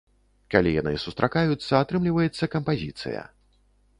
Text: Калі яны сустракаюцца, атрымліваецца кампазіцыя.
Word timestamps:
Калі 0.53 0.71
яны 0.75 0.93
сустракаюцца, 1.03 1.67
атрымліваецца 1.83 2.51
кампазіцыя. 2.57 3.21